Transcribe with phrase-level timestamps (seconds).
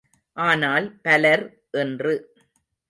[0.37, 1.45] ஆனால் பலர்
[1.73, 2.15] இன்று.